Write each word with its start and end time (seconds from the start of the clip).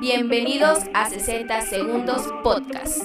Bienvenidos 0.00 0.78
a 0.94 1.10
60 1.10 1.60
Segundos 1.62 2.22
Podcast. 2.44 3.04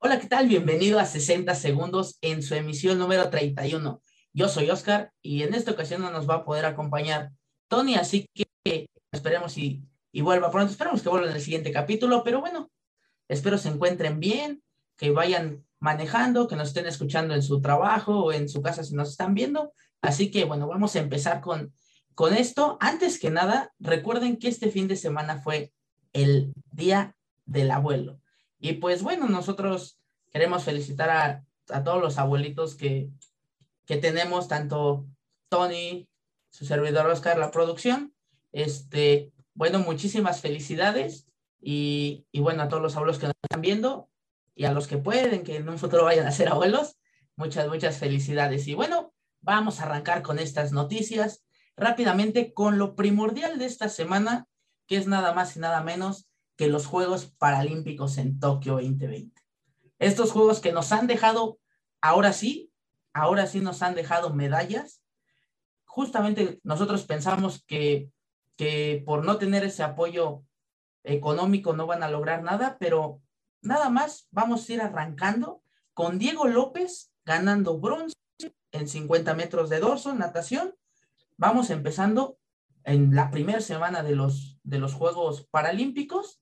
Hola, 0.00 0.18
¿qué 0.18 0.26
tal? 0.26 0.48
Bienvenido 0.48 0.98
a 0.98 1.04
60 1.04 1.54
Segundos 1.54 2.16
en 2.22 2.42
su 2.42 2.54
emisión 2.54 2.98
número 2.98 3.28
31. 3.28 4.00
Yo 4.32 4.48
soy 4.48 4.70
Oscar 4.70 5.12
y 5.20 5.42
en 5.42 5.52
esta 5.52 5.72
ocasión 5.72 6.00
no 6.00 6.10
nos 6.10 6.26
va 6.26 6.36
a 6.36 6.44
poder 6.46 6.64
acompañar 6.64 7.32
Tony, 7.68 7.96
así 7.96 8.26
que 8.32 8.88
esperemos 9.12 9.58
y, 9.58 9.82
y 10.10 10.22
vuelva 10.22 10.50
pronto. 10.50 10.72
Esperemos 10.72 11.02
que 11.02 11.10
vuelva 11.10 11.28
en 11.28 11.36
el 11.36 11.42
siguiente 11.42 11.70
capítulo, 11.70 12.24
pero 12.24 12.40
bueno, 12.40 12.70
espero 13.28 13.58
se 13.58 13.68
encuentren 13.68 14.18
bien, 14.18 14.62
que 14.96 15.10
vayan 15.10 15.66
manejando, 15.80 16.48
que 16.48 16.56
nos 16.56 16.68
estén 16.68 16.86
escuchando 16.86 17.34
en 17.34 17.42
su 17.42 17.60
trabajo 17.60 18.24
o 18.24 18.32
en 18.32 18.48
su 18.48 18.62
casa 18.62 18.84
si 18.84 18.94
nos 18.94 19.10
están 19.10 19.34
viendo. 19.34 19.74
Así 20.00 20.30
que 20.30 20.46
bueno, 20.46 20.66
vamos 20.66 20.96
a 20.96 21.00
empezar 21.00 21.42
con, 21.42 21.74
con 22.14 22.32
esto. 22.32 22.78
Antes 22.80 23.18
que 23.20 23.28
nada, 23.28 23.74
recuerden 23.78 24.38
que 24.38 24.48
este 24.48 24.70
fin 24.70 24.88
de 24.88 24.96
semana 24.96 25.42
fue 25.42 25.74
el 26.16 26.54
Día 26.72 27.14
del 27.44 27.70
Abuelo. 27.70 28.20
Y 28.58 28.74
pues 28.74 29.02
bueno, 29.02 29.28
nosotros 29.28 30.00
queremos 30.32 30.64
felicitar 30.64 31.10
a, 31.68 31.82
todos 31.84 32.00
los 32.00 32.18
abuelitos 32.18 32.74
que, 32.74 33.10
que 33.86 33.96
tenemos, 33.96 34.48
tanto 34.48 35.06
Tony, 35.48 36.08
su 36.50 36.64
servidor 36.64 37.06
Oscar, 37.06 37.38
la 37.38 37.50
producción. 37.50 38.14
Este, 38.52 39.32
bueno, 39.54 39.80
muchísimas 39.80 40.40
felicidades 40.40 41.26
y, 41.60 42.24
y, 42.32 42.40
bueno, 42.40 42.62
a 42.62 42.68
todos 42.68 42.82
los 42.82 42.96
abuelos 42.96 43.18
que 43.18 43.26
nos 43.26 43.34
están 43.42 43.60
viendo 43.60 44.08
y 44.54 44.64
a 44.64 44.72
los 44.72 44.86
que 44.86 44.98
pueden, 44.98 45.42
que 45.42 45.56
en 45.56 45.68
un 45.68 45.78
futuro 45.78 46.04
vayan 46.04 46.26
a 46.26 46.32
ser 46.32 46.48
abuelos, 46.48 46.96
muchas, 47.34 47.68
muchas 47.68 47.98
felicidades. 47.98 48.68
Y 48.68 48.74
bueno, 48.74 49.12
vamos 49.40 49.80
a 49.80 49.84
arrancar 49.84 50.22
con 50.22 50.38
estas 50.38 50.72
noticias 50.72 51.44
rápidamente 51.76 52.54
con 52.54 52.78
lo 52.78 52.94
primordial 52.94 53.58
de 53.58 53.66
esta 53.66 53.88
semana, 53.88 54.46
que 54.86 54.96
es 54.96 55.06
nada 55.06 55.32
más 55.32 55.56
y 55.56 55.60
nada 55.60 55.82
menos 55.82 56.28
que 56.56 56.68
los 56.68 56.86
Juegos 56.86 57.26
Paralímpicos 57.26 58.18
en 58.18 58.38
Tokio 58.38 58.74
2020. 58.74 59.40
Estos 59.98 60.32
Juegos 60.32 60.60
que 60.60 60.72
nos 60.72 60.92
han 60.92 61.06
dejado, 61.06 61.58
ahora 62.00 62.32
sí, 62.32 62.72
ahora 63.12 63.46
sí 63.46 63.60
nos 63.60 63.82
han 63.82 63.94
dejado 63.94 64.32
medallas. 64.32 65.02
Justamente 65.84 66.60
nosotros 66.62 67.04
pensamos 67.04 67.64
que, 67.66 68.10
que 68.56 69.02
por 69.04 69.24
no 69.24 69.38
tener 69.38 69.64
ese 69.64 69.82
apoyo 69.82 70.44
económico 71.04 71.72
no 71.72 71.86
van 71.86 72.02
a 72.02 72.10
lograr 72.10 72.42
nada, 72.42 72.76
pero 72.78 73.22
nada 73.62 73.88
más 73.90 74.28
vamos 74.30 74.68
a 74.68 74.72
ir 74.72 74.80
arrancando 74.80 75.62
con 75.94 76.18
Diego 76.18 76.46
López 76.46 77.12
ganando 77.24 77.78
bronce 77.78 78.14
en 78.72 78.88
50 78.88 79.34
metros 79.34 79.70
de 79.70 79.80
dorso, 79.80 80.14
natación. 80.14 80.74
Vamos 81.36 81.70
empezando 81.70 82.38
en 82.86 83.14
la 83.14 83.30
primera 83.30 83.60
semana 83.60 84.02
de 84.02 84.14
los, 84.14 84.58
de 84.62 84.78
los 84.78 84.94
Juegos 84.94 85.46
Paralímpicos. 85.50 86.40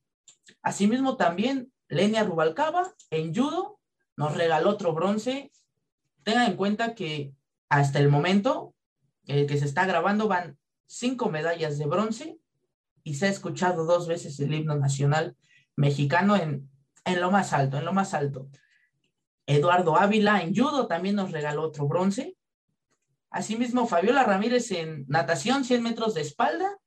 Asimismo, 0.61 1.17
también 1.17 1.73
Lenia 1.89 2.23
Rubalcaba 2.23 2.93
en 3.09 3.33
judo 3.33 3.79
nos 4.15 4.37
regaló 4.37 4.69
otro 4.69 4.93
bronce. 4.93 5.51
Tengan 6.23 6.51
en 6.51 6.55
cuenta 6.55 6.93
que 6.93 7.33
hasta 7.67 7.99
el 7.99 8.09
momento 8.09 8.75
eh, 9.25 9.47
que 9.47 9.57
se 9.57 9.65
está 9.65 9.85
grabando 9.85 10.27
van 10.27 10.57
cinco 10.85 11.29
medallas 11.29 11.79
de 11.79 11.87
bronce 11.87 12.37
y 13.03 13.15
se 13.15 13.25
ha 13.25 13.29
escuchado 13.29 13.85
dos 13.85 14.07
veces 14.07 14.39
el 14.39 14.53
himno 14.53 14.75
nacional 14.75 15.35
mexicano 15.75 16.35
en, 16.35 16.69
en 17.05 17.21
lo 17.21 17.31
más 17.31 17.53
alto, 17.53 17.79
en 17.79 17.85
lo 17.85 17.93
más 17.93 18.13
alto. 18.13 18.47
Eduardo 19.47 19.97
Ávila 19.97 20.43
en 20.43 20.55
judo 20.55 20.85
también 20.85 21.15
nos 21.15 21.31
regaló 21.31 21.63
otro 21.63 21.87
bronce. 21.87 22.37
Asimismo, 23.35 23.85
Fabiola 23.85 24.23
Ramírez 24.23 24.71
en 24.71 25.03
natación, 25.09 25.65
100 25.65 25.83
metros 25.83 26.13
de 26.13 26.21
espalda, 26.21 26.77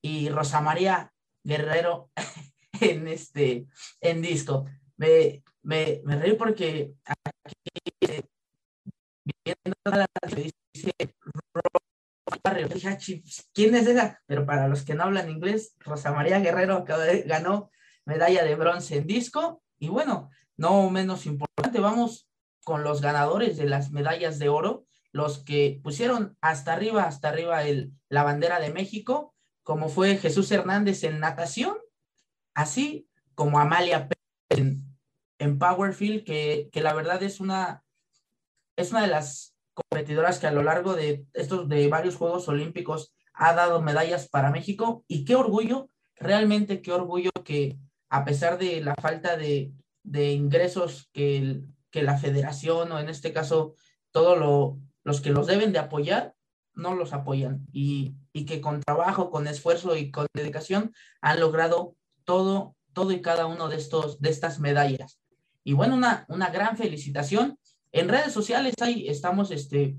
y 0.00 0.30
Rosa 0.30 0.62
María 0.62 1.12
Guerrero 1.44 2.10
en, 2.80 3.06
este, 3.06 3.66
en 4.00 4.22
disco. 4.22 4.64
Me, 4.96 5.42
me, 5.60 6.00
me 6.04 6.16
reí 6.16 6.32
porque 6.36 6.94
aquí 7.04 8.24
viendo 9.44 9.74
la 9.84 10.06
dice 10.34 10.94
ah, 12.88 12.98
¿quién 13.52 13.74
es 13.74 13.86
esa? 13.86 14.22
Pero 14.24 14.46
para 14.46 14.68
los 14.68 14.86
que 14.86 14.94
no 14.94 15.02
hablan 15.02 15.28
inglés, 15.28 15.74
Rosa 15.80 16.12
María 16.12 16.40
Guerrero 16.40 16.82
ganó 17.26 17.70
medalla 18.06 18.42
de 18.42 18.54
bronce 18.54 18.96
en 18.96 19.06
disco. 19.06 19.62
Y 19.78 19.88
bueno, 19.88 20.30
no 20.56 20.88
menos 20.88 21.26
importante, 21.26 21.78
vamos 21.78 22.26
con 22.64 22.84
los 22.84 23.02
ganadores 23.02 23.58
de 23.58 23.66
las 23.66 23.90
medallas 23.90 24.38
de 24.38 24.48
oro 24.48 24.86
los 25.12 25.38
que 25.38 25.80
pusieron 25.82 26.36
hasta 26.40 26.72
arriba, 26.72 27.04
hasta 27.04 27.28
arriba 27.28 27.64
el, 27.64 27.92
la 28.08 28.22
bandera 28.22 28.60
de 28.60 28.72
México, 28.72 29.34
como 29.62 29.88
fue 29.88 30.16
Jesús 30.16 30.50
Hernández 30.50 31.04
en 31.04 31.20
natación, 31.20 31.76
así 32.54 33.08
como 33.34 33.58
Amalia 33.58 34.08
en, 34.50 34.84
en 35.38 35.58
Powerfield, 35.58 36.24
que, 36.24 36.68
que, 36.72 36.80
la 36.80 36.94
verdad 36.94 37.22
es 37.22 37.40
una, 37.40 37.84
es 38.76 38.90
una 38.90 39.02
de 39.02 39.08
las 39.08 39.56
competidoras 39.74 40.38
que 40.38 40.46
a 40.46 40.52
lo 40.52 40.62
largo 40.62 40.94
de 40.94 41.26
estos 41.32 41.68
de 41.68 41.88
varios 41.88 42.16
Juegos 42.16 42.48
Olímpicos 42.48 43.12
ha 43.32 43.54
dado 43.54 43.80
medallas 43.80 44.28
para 44.28 44.50
México 44.50 45.04
y 45.08 45.24
qué 45.24 45.34
orgullo, 45.34 45.88
realmente 46.16 46.82
qué 46.82 46.92
orgullo 46.92 47.30
que 47.44 47.78
a 48.10 48.24
pesar 48.24 48.58
de 48.58 48.80
la 48.82 48.94
falta 48.96 49.36
de, 49.36 49.72
de 50.02 50.32
ingresos 50.32 51.08
que, 51.12 51.62
que 51.90 52.02
la 52.02 52.18
federación 52.18 52.92
o 52.92 52.98
en 52.98 53.08
este 53.08 53.32
caso 53.32 53.74
todo 54.10 54.36
lo, 54.36 54.78
los 55.04 55.20
que 55.20 55.30
los 55.30 55.46
deben 55.46 55.72
de 55.72 55.78
apoyar 55.78 56.34
no 56.74 56.94
los 56.94 57.12
apoyan 57.12 57.66
y, 57.72 58.14
que 58.46 58.60
con 58.60 58.80
trabajo, 58.80 59.30
con 59.30 59.46
esfuerzo 59.46 59.96
y 59.96 60.10
con 60.10 60.26
dedicación 60.34 60.94
han 61.20 61.40
logrado 61.40 61.96
todo, 62.24 62.76
todo 62.92 63.12
y 63.12 63.20
cada 63.20 63.46
uno 63.46 63.68
de 63.68 63.76
estos, 63.76 64.20
de 64.20 64.30
estas 64.30 64.60
medallas. 64.60 65.20
Y 65.62 65.74
bueno, 65.74 65.94
una, 65.94 66.24
una 66.28 66.50
gran 66.50 66.76
felicitación. 66.76 67.58
En 67.92 68.08
redes 68.08 68.32
sociales 68.32 68.74
ahí 68.80 69.08
estamos 69.08 69.50
este, 69.50 69.96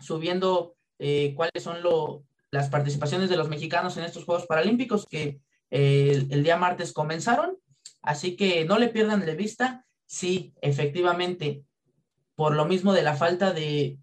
subiendo 0.00 0.74
eh, 0.98 1.34
cuáles 1.36 1.62
son 1.62 1.82
lo, 1.82 2.24
las 2.50 2.70
participaciones 2.70 3.28
de 3.28 3.36
los 3.36 3.48
mexicanos 3.48 3.96
en 3.96 4.04
estos 4.04 4.24
Juegos 4.24 4.46
Paralímpicos 4.46 5.06
que 5.08 5.40
eh, 5.70 6.26
el, 6.30 6.42
día 6.42 6.56
martes 6.56 6.92
comenzaron. 6.92 7.56
Así 8.02 8.36
que 8.36 8.64
no 8.64 8.78
le 8.78 8.88
pierdan 8.88 9.24
de 9.24 9.34
vista 9.34 9.84
si 10.06 10.54
efectivamente, 10.62 11.64
por 12.34 12.54
lo 12.54 12.64
mismo 12.64 12.92
de 12.92 13.02
la 13.02 13.16
falta 13.16 13.52
de, 13.52 13.98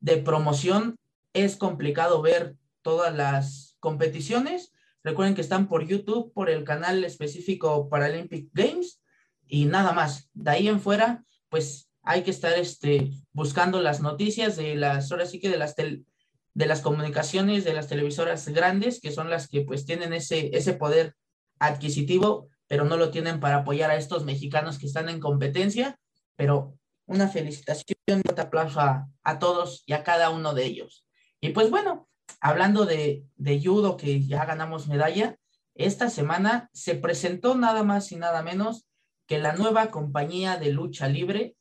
de 0.00 0.18
promoción 0.18 0.96
es 1.32 1.56
complicado 1.56 2.22
ver 2.22 2.56
todas 2.82 3.14
las 3.14 3.76
competiciones. 3.80 4.72
Recuerden 5.02 5.34
que 5.34 5.40
están 5.40 5.68
por 5.68 5.86
YouTube, 5.86 6.32
por 6.32 6.50
el 6.50 6.64
canal 6.64 7.04
específico 7.04 7.88
Paralympic 7.88 8.50
Games 8.52 9.00
y 9.46 9.66
nada 9.66 9.92
más. 9.92 10.28
De 10.34 10.50
ahí 10.50 10.68
en 10.68 10.80
fuera, 10.80 11.24
pues 11.48 11.88
hay 12.02 12.22
que 12.22 12.30
estar 12.30 12.58
este, 12.58 13.10
buscando 13.32 13.80
las 13.80 14.00
noticias 14.00 14.56
de 14.56 14.76
las, 14.76 15.10
ahora 15.12 15.26
sí 15.26 15.40
que 15.40 15.50
de 15.50 15.58
las, 15.58 15.74
de 15.76 16.66
las 16.66 16.80
comunicaciones, 16.80 17.64
de 17.64 17.74
las 17.74 17.88
televisoras 17.88 18.48
grandes, 18.48 19.00
que 19.00 19.12
son 19.12 19.30
las 19.30 19.48
que 19.48 19.62
pues 19.62 19.84
tienen 19.84 20.12
ese, 20.12 20.56
ese 20.56 20.72
poder 20.74 21.14
adquisitivo, 21.58 22.48
pero 22.66 22.84
no 22.84 22.96
lo 22.96 23.10
tienen 23.10 23.40
para 23.40 23.58
apoyar 23.58 23.90
a 23.90 23.96
estos 23.96 24.24
mexicanos 24.24 24.78
que 24.78 24.86
están 24.86 25.08
en 25.08 25.20
competencia. 25.20 25.98
Pero 26.36 26.77
una 27.08 27.26
felicitación 27.28 27.98
un 28.06 28.40
aplauso 28.40 28.80
a, 28.80 29.08
a, 29.22 29.38
todos 29.38 29.82
y 29.86 29.94
a 29.94 30.04
cada 30.04 30.30
uno 30.30 30.54
de 30.54 30.64
ellos. 30.64 31.04
Y 31.40 31.50
pues 31.50 31.70
bueno, 31.70 32.08
hablando 32.40 32.84
de, 32.84 33.24
de 33.36 33.60
judo, 33.60 33.96
que 33.96 34.24
ya 34.24 34.44
ganamos 34.44 34.88
medalla, 34.88 35.36
esta 35.74 36.10
semana 36.10 36.70
se 36.72 36.94
presentó 36.94 37.54
nada 37.54 37.82
más 37.82 38.12
y 38.12 38.16
nada 38.16 38.42
menos 38.42 38.86
que 39.26 39.38
la 39.38 39.54
nueva 39.54 39.90
compañía 39.90 40.56
de 40.56 40.72
lucha 40.72 41.08
libre, 41.08 41.56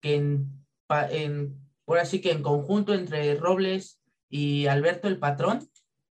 que 0.00 0.16
en, 0.16 0.66
en 1.10 1.62
por 1.84 1.98
así 1.98 2.20
que 2.20 2.30
en 2.30 2.42
conjunto 2.42 2.94
entre 2.94 3.34
Robles 3.34 4.00
y 4.28 4.66
Alberto 4.66 5.08
el 5.08 5.18
Patrón, 5.18 5.68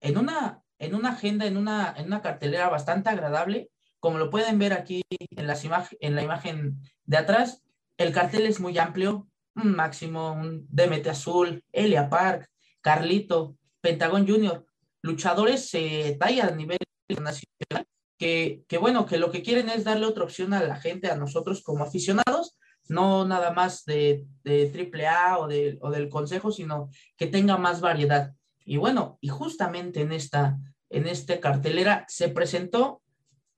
en 0.01 0.17
una, 0.17 0.61
en 0.77 0.95
una 0.95 1.09
agenda, 1.09 1.45
en 1.45 1.57
una, 1.57 1.93
en 1.97 2.07
una 2.07 2.21
cartelera 2.21 2.69
bastante 2.69 3.09
agradable, 3.09 3.69
como 3.99 4.17
lo 4.17 4.29
pueden 4.29 4.59
ver 4.59 4.73
aquí 4.73 5.03
en, 5.09 5.47
las 5.47 5.63
en 5.99 6.15
la 6.15 6.23
imagen 6.23 6.81
de 7.05 7.17
atrás, 7.17 7.63
el 7.97 8.11
cartel 8.11 8.45
es 8.45 8.59
muy 8.59 8.77
amplio, 8.77 9.27
Máximo, 9.55 10.35
DMT 10.69 11.07
Azul, 11.07 11.63
Elia 11.71 12.09
Park, 12.09 12.49
Carlito, 12.81 13.55
Pentagón 13.81 14.27
Junior, 14.27 14.65
luchadores 15.01 15.69
se 15.69 16.17
talla 16.19 16.47
a 16.47 16.51
nivel 16.51 16.79
nacional, 17.09 17.85
que, 18.17 18.63
que 18.67 18.77
bueno, 18.77 19.05
que 19.05 19.17
lo 19.17 19.31
que 19.31 19.43
quieren 19.43 19.69
es 19.69 19.83
darle 19.83 20.05
otra 20.05 20.23
opción 20.23 20.53
a 20.53 20.63
la 20.63 20.77
gente, 20.77 21.11
a 21.11 21.17
nosotros 21.17 21.61
como 21.61 21.83
aficionados, 21.83 22.57
no 22.87 23.25
nada 23.25 23.51
más 23.51 23.85
de, 23.85 24.25
de 24.43 24.89
AAA 24.93 25.39
o, 25.39 25.47
de, 25.47 25.77
o 25.81 25.91
del 25.91 26.09
consejo, 26.09 26.51
sino 26.51 26.89
que 27.17 27.27
tenga 27.27 27.57
más 27.57 27.81
variedad. 27.81 28.33
Y 28.65 28.77
bueno, 28.77 29.17
y 29.21 29.27
justamente 29.27 30.01
en 30.01 30.11
esta, 30.11 30.57
en 30.89 31.07
esta 31.07 31.39
cartelera 31.39 32.05
se 32.07 32.29
presentó 32.29 33.01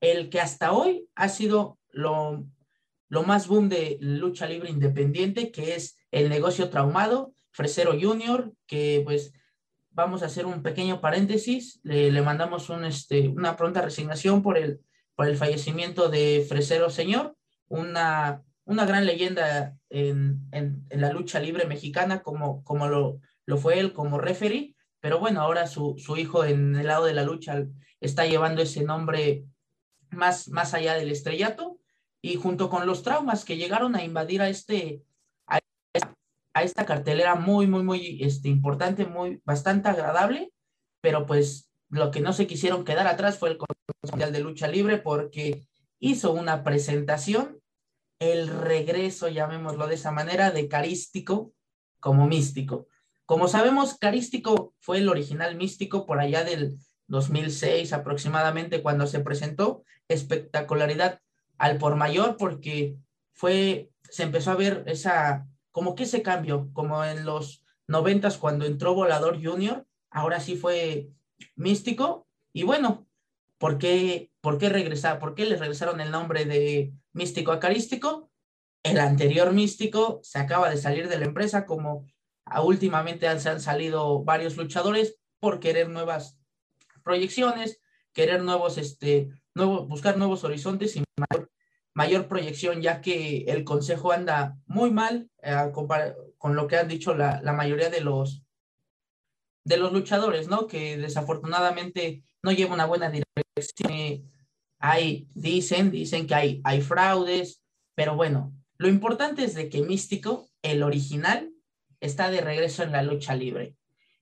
el 0.02 0.30
que 0.30 0.42
hasta 0.42 0.74
hoy 0.74 1.08
ha 1.16 1.30
sido 1.30 1.78
lo 1.90 2.46
lo 3.16 3.24
más 3.24 3.48
boom 3.48 3.70
de 3.70 3.98
lucha 4.02 4.46
libre 4.46 4.70
independiente, 4.70 5.50
que 5.50 5.76
es 5.76 5.98
el 6.12 6.28
negocio 6.28 6.70
traumado, 6.70 7.34
Fresero 7.52 7.94
Junior, 7.98 8.52
que 8.68 9.02
pues 9.06 9.32
vamos 9.92 10.22
a 10.22 10.26
hacer 10.26 10.46
un 10.46 10.62
pequeño 10.62 11.00
paréntesis, 11.00 11.80
le, 11.84 12.22
mandamos 12.22 12.70
un, 12.70 12.84
este, 12.84 13.30
una 13.30 13.56
pronta 13.56 13.82
resignación 13.82 14.44
por 14.44 14.58
el, 14.58 14.82
por 15.16 15.30
el 15.30 15.38
fallecimiento 15.38 16.10
de 16.10 16.46
Fresero 16.50 16.90
Señor, 16.90 17.38
una, 17.70 18.44
una 18.66 18.86
gran 18.86 19.06
leyenda 19.06 19.78
en, 19.90 20.42
en, 20.52 20.86
la 20.90 21.14
lucha 21.14 21.40
libre 21.40 21.66
mexicana, 21.66 22.22
como, 22.22 22.66
como 22.66 22.90
lo, 22.90 23.22
lo 23.46 23.58
fue 23.58 23.80
él 23.80 23.94
como 23.94 24.18
referee, 24.18 24.76
pero 25.00 25.20
bueno, 25.20 25.40
ahora 25.40 25.68
su, 25.68 25.96
su 25.98 26.18
hijo 26.18 26.44
en 26.44 26.76
el 26.76 26.88
lado 26.88 27.06
de 27.06 27.14
la 27.14 27.24
lucha 27.24 27.66
está 28.02 28.26
llevando 28.26 28.62
ese 28.62 28.84
nombre 28.84 29.46
más, 30.10 30.50
más 30.50 30.74
allá 30.74 30.96
del 30.96 31.12
estrellato 31.12 31.80
y 32.26 32.38
junto 32.38 32.72
con 32.72 32.88
los 32.88 33.04
traumas 33.04 33.46
que 33.46 33.56
llegaron 33.56 33.96
a 33.96 34.04
invadir 34.04 34.42
a 34.42 34.50
este 34.50 35.04
a, 35.46 35.60
esta 36.64 36.84
cartelera 36.84 37.36
muy 37.36 37.68
muy 37.68 37.84
muy 37.84 38.24
este, 38.24 38.50
importante 38.50 39.06
muy 39.06 39.42
bastante 39.46 39.90
agradable 39.90 40.52
pero 41.02 41.28
pues 41.28 41.70
lo 41.90 42.10
que 42.10 42.22
no 42.22 42.34
se 42.34 42.48
quisieron 42.48 42.84
quedar 42.84 43.06
atrás 43.06 43.38
fue 43.38 43.50
el 43.50 43.58
Consejo 43.58 44.10
Mundial 44.10 44.34
de 44.34 44.40
Lucha 44.40 44.68
Libre 44.68 44.98
porque 44.98 45.68
hizo 46.00 46.34
una 46.34 46.64
presentación 46.64 47.60
el 48.18 48.48
regreso 48.48 49.28
llamémoslo 49.28 49.86
de 49.86 49.94
esa 49.94 50.12
manera 50.12 50.50
de 50.50 50.68
carístico 50.68 51.54
como 52.00 52.28
místico. 52.28 52.88
Como 53.28 53.48
sabemos 53.48 53.98
carístico 54.00 54.74
fue 54.80 54.98
el 54.98 55.10
original 55.10 55.58
místico 55.58 56.08
por 56.08 56.20
allá 56.20 56.44
del 56.44 56.78
2006 57.08 57.94
aproximadamente 57.94 58.82
cuando 58.82 59.06
se 59.06 59.20
presentó 59.20 59.84
espectacularidad 60.08 61.20
al 61.58 61.78
por 61.78 61.96
mayor 61.96 62.38
porque 62.38 62.98
fue, 63.34 63.92
se 64.10 64.24
empezó 64.24 64.52
a 64.52 64.56
ver 64.56 64.84
esa, 64.88 65.48
como 65.72 65.96
que 65.96 66.04
ese 66.04 66.22
cambio, 66.22 66.70
como 66.74 67.04
en 67.04 67.26
los 67.26 67.64
noventas 67.88 68.38
cuando 68.38 68.66
entró 68.66 68.94
Volador 68.94 69.44
Junior, 69.44 69.86
ahora 70.10 70.40
sí 70.40 70.56
fue 70.56 71.10
místico 71.56 72.28
y 72.54 72.64
bueno, 72.64 73.08
¿por 73.58 73.78
qué, 73.78 74.32
por 74.42 74.58
qué 74.58 74.70
regresar? 74.70 75.20
¿Por 75.20 75.36
qué 75.36 75.46
le 75.46 75.58
regresaron 75.58 76.00
el 76.02 76.12
nombre 76.12 76.46
de 76.46 76.94
místico 77.14 77.52
acarístico? 77.52 78.32
El 78.84 79.00
anterior 79.00 79.52
místico 79.52 80.20
se 80.24 80.40
acaba 80.40 80.70
de 80.70 80.78
salir 80.78 81.10
de 81.10 81.18
la 81.18 81.26
empresa 81.26 81.66
como 81.66 82.06
últimamente 82.64 83.40
se 83.40 83.50
han 83.50 83.60
salido 83.60 84.24
varios 84.24 84.56
luchadores 84.56 85.18
por 85.40 85.60
querer 85.60 85.90
nuevas 85.90 86.40
proyecciones, 87.04 87.82
querer 88.14 88.44
nuevos, 88.44 88.78
este, 88.78 89.30
nuevo, 89.56 89.86
buscar 89.86 90.18
nuevos 90.18 90.44
horizontes 90.44 90.96
y 90.96 91.04
mayor, 91.94 92.28
proyección, 92.28 92.82
ya 92.82 93.02
que 93.02 93.46
el 93.48 93.64
consejo 93.64 94.12
anda 94.12 94.58
muy 94.68 94.92
mal 94.92 95.30
eh, 95.42 95.72
con 96.38 96.56
lo 96.56 96.68
que 96.68 96.78
han 96.78 96.90
dicho 96.90 97.16
la, 97.16 97.42
la, 97.42 97.54
mayoría 97.54 97.90
de 97.90 98.02
los, 98.02 98.44
de 99.64 99.78
los 99.78 99.94
luchadores, 99.94 100.50
¿no? 100.50 100.68
Que 100.68 100.98
desafortunadamente 100.98 102.24
no 102.44 102.52
lleva 102.52 102.74
una 102.74 102.86
buena 102.86 103.10
dirección. 103.10 104.32
Hay, 104.80 105.28
dicen, 105.34 105.90
dicen 105.90 106.28
que 106.28 106.36
hay, 106.36 106.62
hay 106.64 106.82
fraudes, 106.82 107.64
pero 107.96 108.16
bueno, 108.16 108.54
lo 108.78 108.90
importante 108.90 109.46
es 109.46 109.56
de 109.56 109.70
que 109.70 109.82
Místico, 109.82 110.50
el 110.62 110.84
original, 110.84 111.52
está 112.02 112.30
de 112.30 112.42
regreso 112.42 112.84
en 112.84 112.92
la 112.92 113.04
lucha 113.04 113.36
libre. 113.36 113.76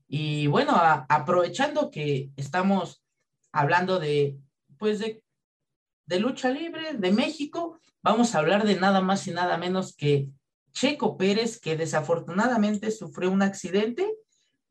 Y 0.08 0.48
bueno, 0.48 0.74
aprovechando 0.76 1.90
que 1.90 2.30
estamos 2.38 3.04
hablando 3.52 4.00
de, 4.00 4.38
pues 4.78 5.00
de, 5.00 5.23
de 6.06 6.20
lucha 6.20 6.50
libre 6.50 6.94
de 6.94 7.12
México, 7.12 7.80
vamos 8.02 8.36
a 8.36 8.40
hablar 8.40 8.66
de 8.66 8.76
nada 8.76 9.02
más 9.02 9.28
y 9.28 9.32
nada 9.32 9.58
menos 9.58 9.96
que 9.96 10.30
Checo 10.72 11.18
Pérez, 11.18 11.60
que 11.60 11.78
desafortunadamente 11.78 12.92
sufrió 12.92 13.32
un 13.32 13.42
accidente 13.42 14.12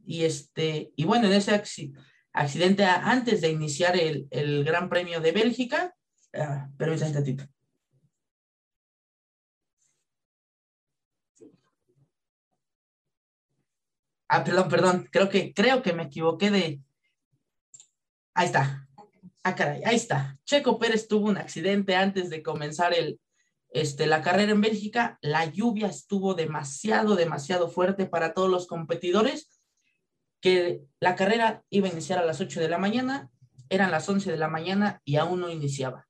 y 0.04 0.24
este, 0.24 0.92
y 0.96 1.04
bueno, 1.04 1.26
en 1.26 1.34
ese 1.34 1.62
accidente 2.32 2.84
antes 2.84 3.40
de 3.40 3.50
iniciar 3.50 3.96
el, 3.96 4.26
el 4.30 4.64
Gran 4.64 4.88
Premio 4.88 5.20
de 5.20 5.32
Bélgica, 5.32 5.94
uh, 6.34 6.74
pero 6.76 6.92
un 6.92 7.12
tantito. 7.12 7.44
Ah, 14.28 14.42
perdón, 14.44 14.68
perdón, 14.70 15.08
creo 15.12 15.28
que, 15.28 15.52
creo 15.52 15.82
que 15.82 15.92
me 15.92 16.04
equivoqué 16.04 16.50
de... 16.50 16.80
Ahí 18.34 18.46
está. 18.46 18.88
Ah, 19.44 19.54
caray, 19.54 19.82
ahí 19.84 19.96
está. 19.96 20.38
Checo 20.44 20.78
Pérez 20.78 21.08
tuvo 21.08 21.28
un 21.28 21.36
accidente 21.36 21.96
antes 21.96 22.30
de 22.30 22.42
comenzar 22.42 22.94
el, 22.94 23.20
este, 23.70 24.06
la 24.06 24.22
carrera 24.22 24.52
en 24.52 24.60
Bélgica. 24.60 25.18
La 25.20 25.46
lluvia 25.46 25.88
estuvo 25.88 26.34
demasiado, 26.34 27.16
demasiado 27.16 27.68
fuerte 27.68 28.06
para 28.06 28.34
todos 28.34 28.50
los 28.50 28.66
competidores, 28.66 29.60
que 30.40 30.82
la 31.00 31.16
carrera 31.16 31.64
iba 31.70 31.88
a 31.88 31.92
iniciar 31.92 32.18
a 32.18 32.24
las 32.26 32.40
8 32.40 32.60
de 32.60 32.68
la 32.68 32.78
mañana, 32.78 33.30
eran 33.68 33.90
las 33.90 34.08
11 34.08 34.30
de 34.30 34.36
la 34.36 34.48
mañana 34.48 35.00
y 35.04 35.16
aún 35.16 35.40
no 35.40 35.50
iniciaba. 35.50 36.06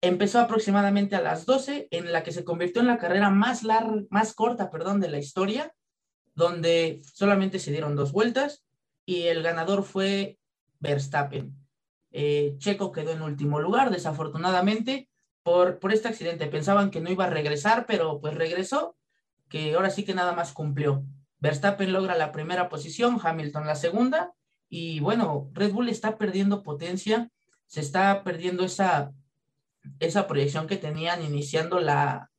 Empezó 0.00 0.38
aproximadamente 0.38 1.16
a 1.16 1.22
las 1.22 1.46
12, 1.46 1.88
en 1.90 2.12
la 2.12 2.22
que 2.22 2.32
se 2.32 2.44
convirtió 2.44 2.80
en 2.80 2.88
la 2.88 2.98
carrera 2.98 3.30
más 3.30 3.62
larga, 3.62 4.02
más 4.10 4.34
corta, 4.34 4.70
perdón, 4.70 5.00
de 5.00 5.08
la 5.08 5.18
historia, 5.18 5.74
donde 6.34 7.02
solamente 7.12 7.58
se 7.58 7.72
dieron 7.72 7.96
dos 7.96 8.12
vueltas 8.12 8.64
y 9.04 9.22
el 9.22 9.42
ganador 9.42 9.82
fue 9.82 10.38
Verstappen. 10.78 11.65
Eh, 12.18 12.54
Checo 12.56 12.92
quedó 12.92 13.12
en 13.12 13.20
último 13.20 13.60
lugar, 13.60 13.90
desafortunadamente, 13.90 15.10
por, 15.42 15.78
por 15.78 15.92
este 15.92 16.08
accidente. 16.08 16.46
Pensaban 16.46 16.90
que 16.90 17.00
no 17.00 17.10
iba 17.10 17.24
a 17.24 17.30
regresar, 17.30 17.84
pero 17.86 18.20
pues 18.20 18.34
regresó, 18.34 18.96
que 19.48 19.74
ahora 19.74 19.90
sí 19.90 20.04
que 20.04 20.14
nada 20.14 20.32
más 20.32 20.52
cumplió. 20.52 21.04
Verstappen 21.40 21.92
logra 21.92 22.16
la 22.16 22.32
primera 22.32 22.70
posición, 22.70 23.18
Hamilton 23.22 23.66
la 23.66 23.76
segunda, 23.76 24.32
y 24.68 25.00
bueno, 25.00 25.50
Red 25.52 25.72
Bull 25.72 25.90
está 25.90 26.16
perdiendo 26.16 26.62
potencia, 26.62 27.30
se 27.66 27.80
está 27.80 28.24
perdiendo 28.24 28.64
esa, 28.64 29.12
esa 29.98 30.26
proyección 30.26 30.66
que 30.66 30.78
tenían 30.78 31.22
iniciando 31.22 31.80
la, 31.80 32.30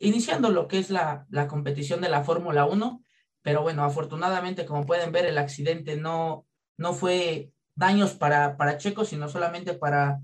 iniciando 0.00 0.50
lo 0.50 0.66
que 0.66 0.78
es 0.78 0.90
la, 0.90 1.26
la 1.30 1.46
competición 1.46 2.00
de 2.00 2.08
la 2.08 2.24
Fórmula 2.24 2.66
1 2.66 3.02
pero 3.42 3.62
bueno, 3.62 3.84
afortunadamente, 3.84 4.64
como 4.64 4.86
pueden 4.86 5.12
ver, 5.12 5.26
el 5.26 5.36
accidente 5.36 5.96
no, 5.96 6.46
no 6.76 6.94
fue 6.94 7.50
daños 7.74 8.14
para, 8.14 8.56
para 8.56 8.78
Checo, 8.78 9.04
sino 9.04 9.28
solamente 9.28 9.74
para, 9.74 10.20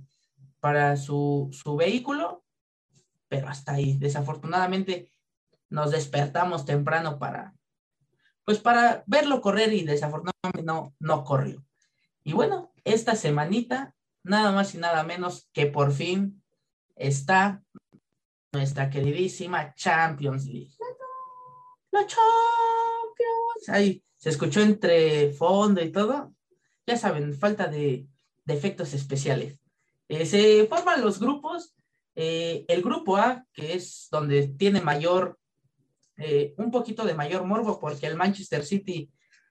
para 0.60 0.96
su, 0.96 1.48
su 1.52 1.76
vehículo, 1.76 2.44
pero 3.28 3.48
hasta 3.48 3.72
ahí. 3.72 3.96
Desafortunadamente, 3.98 5.10
nos 5.70 5.90
despertamos 5.90 6.64
temprano 6.64 7.18
para, 7.18 7.54
pues 8.44 8.58
para 8.58 9.04
verlo 9.06 9.40
correr 9.40 9.72
y 9.72 9.84
desafortunadamente 9.84 10.62
no, 10.62 10.94
no 10.98 11.24
corrió. 11.24 11.64
Y 12.24 12.32
bueno, 12.32 12.72
esta 12.84 13.14
semanita, 13.14 13.94
nada 14.22 14.52
más 14.52 14.74
y 14.74 14.78
nada 14.78 15.02
menos 15.02 15.48
que 15.52 15.66
por 15.66 15.92
fin 15.92 16.42
está 16.96 17.62
nuestra 18.52 18.90
queridísima 18.90 19.74
Champions 19.74 20.46
League. 20.46 20.74
La 21.90 22.00
Champions 22.00 23.68
ahí 23.68 24.02
se 24.16 24.30
escuchó 24.30 24.60
entre 24.60 25.32
fondo 25.32 25.82
y 25.82 25.90
todo. 25.90 26.34
Ya 26.88 26.96
saben, 26.96 27.34
falta 27.34 27.66
de, 27.66 28.06
efectos 28.46 28.94
especiales. 28.94 29.60
Eh, 30.08 30.24
se 30.24 30.66
forman 30.66 31.02
los 31.02 31.20
grupos. 31.20 31.74
Eh, 32.14 32.64
el 32.66 32.80
grupo 32.80 33.18
A, 33.18 33.44
que 33.52 33.74
es 33.74 34.08
donde 34.10 34.48
tiene 34.48 34.80
mayor, 34.80 35.38
eh, 36.16 36.54
un 36.56 36.70
poquito 36.70 37.04
de 37.04 37.12
mayor 37.12 37.44
morbo, 37.44 37.78
porque 37.78 38.06
el 38.06 38.16
Manchester 38.16 38.64
City 38.64 39.10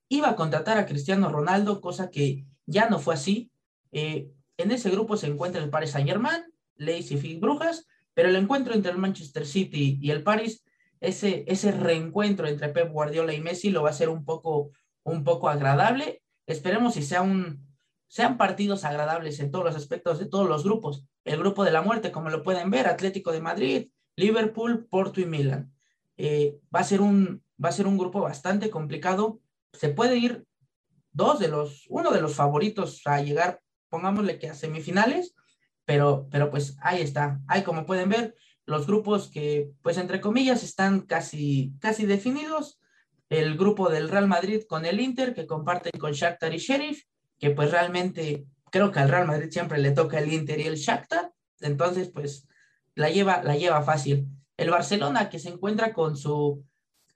iba 0.10 0.30
a 0.30 0.36
contratar 0.36 0.80
a 0.80 0.88
Cristiano 0.88 1.32
Ronaldo, 1.32 1.80
cosa 1.80 2.10
que 2.10 2.44
ya 2.66 2.90
no 2.90 2.98
fue 2.98 3.14
así. 3.14 3.52
en 3.92 4.72
ese 4.72 4.90
grupo 4.90 5.16
se 5.16 5.28
encuentra 5.28 5.64
el 5.64 5.70
Paris 5.70 5.92
Saint 5.92 6.10
Germain, 6.10 6.44
Leeds 6.78 7.12
y 7.12 7.38
Brujas, 7.38 7.86
pero 8.16 8.30
el 8.30 8.36
encuentro 8.36 8.74
entre 8.74 8.92
el 8.92 8.98
Manchester 8.98 9.46
City 9.46 10.00
y 10.02 10.10
el 10.10 10.24
Paris 10.24 10.64
ese, 11.02 11.46
ese 11.48 11.72
reencuentro 11.72 12.48
entre 12.48 12.70
Pep 12.70 12.92
Guardiola 12.92 13.32
y 13.32 13.42
Messi 13.42 13.70
lo 13.70 13.84
va 13.84 13.92
a 13.92 14.02
ser 14.02 14.10
un 14.10 14.26
poco, 14.26 14.72
un 15.04 15.24
poco 15.24 15.50
agradable. 15.50 16.24
Esperemos 16.48 16.96
si 16.96 17.04
sea 17.04 17.22
un, 17.22 17.68
sean 18.08 18.38
partidos 18.38 18.86
agradables 18.86 19.40
en 19.40 19.52
todos 19.52 19.66
los 19.66 19.76
aspectos 19.76 20.18
de 20.18 20.26
todos 20.26 20.48
los 20.48 20.64
grupos. 20.64 21.06
El 21.26 21.40
grupo 21.40 21.64
de 21.64 21.72
la 21.72 21.82
muerte, 21.82 22.12
como 22.12 22.30
lo 22.30 22.42
pueden 22.42 22.72
ver, 22.72 22.88
Atlético 22.88 23.32
de 23.32 23.42
Madrid, 23.42 23.90
Liverpool, 24.16 24.88
Porto 24.90 25.22
y 25.22 25.26
Milan. 25.26 25.74
Eh, 26.16 26.58
va, 26.74 26.80
a 26.80 26.86
ser 26.86 27.02
un, 27.02 27.44
va 27.64 27.70
a 27.70 27.74
ser 27.74 27.86
un 27.86 27.98
grupo 27.98 28.22
bastante 28.22 28.70
complicado. 28.70 29.40
Se 29.74 29.90
puede 29.90 30.18
ir 30.18 30.46
dos 31.12 31.40
de 31.40 31.50
los, 31.50 31.86
uno 31.90 32.12
de 32.12 32.22
los 32.22 32.36
favoritos 32.36 33.02
a 33.06 33.22
llegar, 33.22 33.62
pongámosle 33.90 34.40
que 34.40 34.50
a 34.50 34.56
semifinales, 34.56 35.36
pero, 35.86 36.28
pero 36.32 36.50
pues 36.50 36.78
ahí 36.82 37.02
está. 37.02 37.42
Ahí 37.48 37.64
como 37.64 37.86
pueden 37.86 38.10
ver, 38.10 38.36
los 38.66 38.88
grupos 38.88 39.30
que, 39.30 39.72
pues 39.82 39.98
entre 39.98 40.22
comillas, 40.22 40.64
están 40.64 41.02
casi, 41.02 41.74
casi 41.80 42.06
definidos. 42.06 42.80
El 43.30 43.58
grupo 43.58 43.90
del 43.90 44.10
Real 44.10 44.28
Madrid 44.28 44.64
con 44.68 44.86
el 44.86 45.00
Inter, 45.00 45.34
que 45.34 45.48
comparten 45.48 46.00
con 46.00 46.14
Shakhtar 46.14 46.54
y 46.54 46.58
Sheriff, 46.58 47.04
que 47.40 47.52
pues 47.52 47.72
realmente 47.72 48.46
creo 48.72 48.92
que 48.92 49.00
al 49.00 49.10
Real 49.10 49.28
Madrid 49.28 49.50
siempre 49.52 49.80
le 49.80 49.92
toca 49.92 50.20
el 50.20 50.32
Inter 50.32 50.60
y 50.60 50.64
el 50.64 50.76
Shakhtar, 50.76 51.32
entonces 51.60 52.10
pues 52.10 52.48
la 52.96 53.10
lleva, 53.10 53.44
la 53.44 53.56
lleva 53.56 53.82
fácil. 53.82 54.28
El 54.56 54.70
Barcelona, 54.72 55.30
que 55.30 55.40
se 55.40 55.50
encuentra 55.50 55.94
con 55.94 56.18
su, 56.18 56.66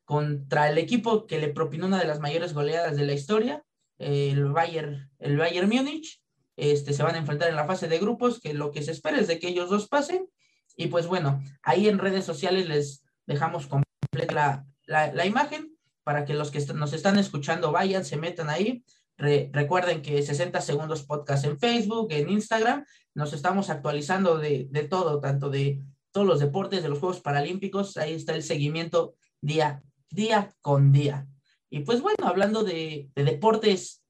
contra 0.05 0.69
el 0.69 0.77
equipo 0.77 1.25
que 1.25 1.39
le 1.39 1.49
propinó 1.49 1.87
una 1.87 1.99
de 1.99 2.05
las 2.05 2.19
mayores 2.19 2.53
goleadas 2.53 2.95
de 2.97 3.05
la 3.05 3.13
historia, 3.13 3.63
el 3.97 4.51
Bayern, 4.51 5.09
el 5.19 5.37
Bayern 5.37 5.69
Múnich, 5.69 6.21
este, 6.57 6.93
se 6.93 7.03
van 7.03 7.15
a 7.15 7.19
enfrentar 7.19 7.49
en 7.49 7.55
la 7.55 7.65
fase 7.65 7.87
de 7.87 7.99
grupos, 7.99 8.39
que 8.39 8.53
lo 8.53 8.71
que 8.71 8.83
se 8.83 8.91
espera 8.91 9.19
es 9.19 9.27
de 9.27 9.39
que 9.39 9.47
ellos 9.47 9.69
dos 9.69 9.87
pasen. 9.87 10.27
Y 10.75 10.87
pues 10.87 11.07
bueno, 11.07 11.41
ahí 11.63 11.87
en 11.87 11.99
redes 11.99 12.25
sociales 12.25 12.67
les 12.67 13.03
dejamos 13.25 13.67
completa 13.67 14.65
la, 14.85 15.11
la, 15.11 15.25
imagen 15.25 15.70
para 16.03 16.25
que 16.25 16.33
los 16.33 16.51
que 16.51 16.59
nos 16.73 16.93
están 16.93 17.17
escuchando 17.17 17.71
vayan, 17.71 18.05
se 18.05 18.17
metan 18.17 18.49
ahí. 18.49 18.83
recuerden 19.17 20.01
que 20.01 20.21
60 20.21 20.61
segundos 20.61 21.03
podcast 21.03 21.45
en 21.45 21.59
Facebook, 21.59 22.07
en 22.11 22.29
Instagram, 22.29 22.85
nos 23.13 23.33
estamos 23.33 23.69
actualizando 23.69 24.37
de, 24.37 24.67
todo, 24.89 25.19
tanto 25.19 25.49
de 25.49 25.83
todos 26.11 26.27
los 26.27 26.39
deportes, 26.39 26.83
de 26.83 26.89
los 26.89 26.99
Juegos 26.99 27.21
Paralímpicos, 27.21 27.97
ahí 27.97 28.13
está 28.13 28.35
el 28.35 28.43
seguimiento 28.43 29.15
día, 29.41 29.83
día 30.09 30.53
con 30.61 30.91
día. 30.91 31.27
Y 31.69 31.81
pues 31.81 32.01
bueno, 32.01 32.27
hablando 32.27 32.63
de, 32.63 33.09
de 33.15 33.23
deportes 33.23 34.03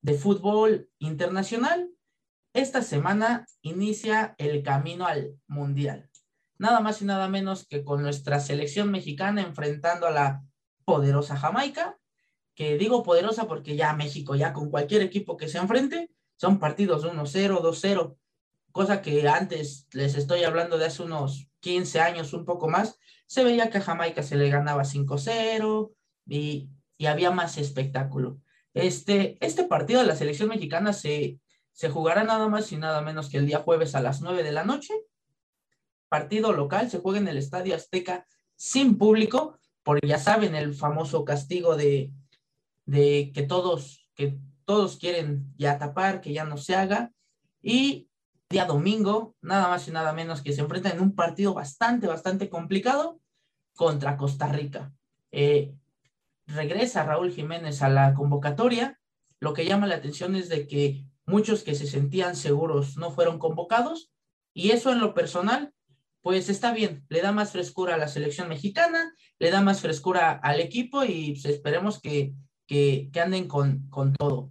de 0.00 0.14
fútbol 0.14 0.88
internacional, 0.98 1.90
esta 2.54 2.82
semana 2.82 3.46
inicia 3.62 4.34
el 4.38 4.62
camino 4.62 5.06
al 5.06 5.36
Mundial. 5.48 6.08
Nada 6.56 6.80
más 6.80 7.02
y 7.02 7.04
nada 7.04 7.28
menos 7.28 7.66
que 7.66 7.82
con 7.82 8.02
nuestra 8.02 8.38
selección 8.38 8.90
mexicana 8.90 9.42
enfrentando 9.42 10.06
a 10.06 10.12
la 10.12 10.42
poderosa 10.84 11.36
Jamaica, 11.36 11.98
que 12.54 12.78
digo 12.78 13.02
poderosa 13.02 13.46
porque 13.48 13.76
ya 13.76 13.92
México, 13.94 14.34
ya 14.34 14.52
con 14.52 14.70
cualquier 14.70 15.02
equipo 15.02 15.36
que 15.36 15.48
se 15.48 15.58
enfrente, 15.58 16.10
son 16.36 16.58
partidos 16.58 17.04
1-0, 17.04 17.60
2-0, 17.60 18.16
cosa 18.72 19.02
que 19.02 19.28
antes 19.28 19.86
les 19.92 20.14
estoy 20.16 20.44
hablando 20.44 20.78
de 20.78 20.86
hace 20.86 21.02
unos 21.02 21.48
15 21.60 22.00
años, 22.00 22.32
un 22.32 22.44
poco 22.44 22.68
más, 22.68 22.98
se 23.26 23.44
veía 23.44 23.70
que 23.70 23.78
a 23.78 23.82
Jamaica 23.82 24.22
se 24.22 24.36
le 24.36 24.50
ganaba 24.50 24.82
5-0 24.82 25.92
y, 26.26 26.68
y, 26.98 27.06
había 27.06 27.30
más 27.30 27.56
espectáculo. 27.58 28.40
Este, 28.74 29.38
este 29.40 29.64
partido 29.64 30.00
de 30.00 30.06
la 30.06 30.16
selección 30.16 30.48
mexicana 30.48 30.92
se, 30.92 31.38
se 31.72 31.90
jugará 31.90 32.24
nada 32.24 32.48
más 32.48 32.70
y 32.72 32.76
nada 32.76 33.00
menos 33.00 33.28
que 33.28 33.38
el 33.38 33.46
día 33.46 33.60
jueves 33.60 33.94
a 33.94 34.00
las 34.00 34.20
9 34.20 34.42
de 34.42 34.52
la 34.52 34.64
noche. 34.64 34.94
Partido 36.08 36.52
local, 36.52 36.90
se 36.90 36.98
juega 36.98 37.18
en 37.18 37.28
el 37.28 37.38
Estadio 37.38 37.74
Azteca 37.74 38.26
sin 38.56 38.98
público, 38.98 39.58
porque 39.84 40.08
ya 40.08 40.18
saben 40.18 40.54
el 40.54 40.74
famoso 40.74 41.24
castigo 41.24 41.76
de, 41.76 42.10
de 42.86 43.30
que 43.32 43.42
todos, 43.42 44.08
que 44.14 44.38
todos 44.64 44.96
quieren 44.96 45.52
ya 45.56 45.78
tapar, 45.78 46.20
que 46.20 46.32
ya 46.32 46.44
no 46.44 46.56
se 46.56 46.74
haga. 46.74 47.12
Y 47.62 48.08
día 48.50 48.64
domingo, 48.64 49.36
nada 49.40 49.68
más 49.68 49.86
y 49.86 49.90
nada 49.90 50.12
menos 50.12 50.42
que 50.42 50.52
se 50.52 50.62
enfrentan 50.62 50.92
en 50.92 51.02
un 51.02 51.14
partido 51.14 51.54
bastante, 51.54 52.06
bastante 52.06 52.48
complicado 52.48 53.20
contra 53.74 54.16
Costa 54.16 54.48
Rica. 54.48 54.92
Eh, 55.32 55.74
regresa 56.46 57.04
Raúl 57.04 57.32
Jiménez 57.32 57.82
a 57.82 57.88
la 57.88 58.14
convocatoria. 58.14 59.00
Lo 59.40 59.52
que 59.52 59.66
llama 59.66 59.86
la 59.86 59.96
atención 59.96 60.34
es 60.36 60.48
de 60.48 60.66
que 60.66 61.04
muchos 61.26 61.62
que 61.62 61.74
se 61.74 61.86
sentían 61.86 62.36
seguros 62.36 62.96
no 62.96 63.10
fueron 63.10 63.38
convocados 63.38 64.12
y 64.54 64.70
eso 64.70 64.92
en 64.92 65.00
lo 65.00 65.14
personal, 65.14 65.73
pues 66.24 66.48
está 66.48 66.72
bien, 66.72 67.04
le 67.10 67.20
da 67.20 67.32
más 67.32 67.52
frescura 67.52 67.96
a 67.96 67.98
la 67.98 68.08
selección 68.08 68.48
mexicana, 68.48 69.14
le 69.38 69.50
da 69.50 69.60
más 69.60 69.82
frescura 69.82 70.32
al 70.32 70.58
equipo 70.58 71.04
y 71.04 71.32
pues, 71.32 71.44
esperemos 71.44 72.00
que, 72.00 72.32
que, 72.66 73.10
anden 73.22 73.46
con, 73.46 73.90
con 73.90 74.14
todo. 74.14 74.50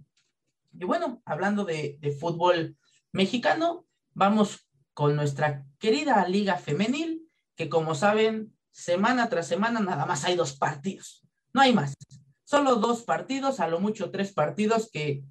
Y 0.72 0.84
bueno, 0.84 1.20
hablando 1.24 1.64
de, 1.64 1.98
de 2.00 2.12
fútbol 2.12 2.76
mexicano, 3.10 3.86
vamos 4.12 4.68
con 4.92 5.16
nuestra 5.16 5.66
querida 5.80 6.28
liga 6.28 6.58
femenil, 6.58 7.28
que 7.56 7.68
como 7.68 7.96
saben, 7.96 8.56
semana 8.70 9.28
tras 9.28 9.48
semana 9.48 9.80
nada 9.80 10.06
más 10.06 10.24
hay 10.24 10.36
dos 10.36 10.56
partidos, 10.56 11.26
no 11.52 11.60
hay 11.60 11.72
más, 11.72 11.94
solo 12.44 12.76
dos 12.76 13.02
partidos, 13.02 13.58
a 13.58 13.66
lo 13.66 13.80
mucho 13.80 14.12
tres 14.12 14.32
partidos 14.32 14.88
que, 14.92 15.24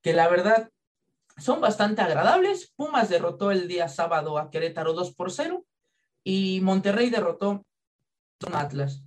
que 0.00 0.12
la 0.12 0.28
verdad 0.28 0.70
son 1.38 1.60
bastante 1.60 2.02
agradables. 2.02 2.72
Pumas 2.76 3.08
derrotó 3.08 3.50
el 3.50 3.68
día 3.68 3.88
sábado 3.88 4.38
a 4.38 4.50
Querétaro 4.50 4.92
2 4.92 5.14
por 5.14 5.30
0 5.30 5.64
y 6.24 6.60
Monterrey 6.62 7.10
derrotó 7.10 7.64
a 8.52 8.60
Atlas. 8.60 9.02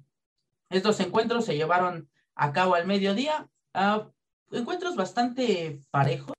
Estos 0.70 1.00
encuentros 1.00 1.46
se 1.46 1.56
llevaron 1.56 2.10
a 2.36 2.52
cabo 2.52 2.76
al 2.76 2.88
mediodía, 2.88 3.48
encuentros 4.52 4.96
bastante 4.96 5.80
parejos 5.92 6.36